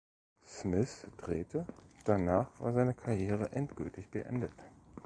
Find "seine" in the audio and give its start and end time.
2.73-2.95